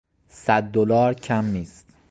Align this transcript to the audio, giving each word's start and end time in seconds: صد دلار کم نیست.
صد 0.29 0.63
دلار 0.63 1.13
کم 1.13 1.45
نیست. 1.45 1.85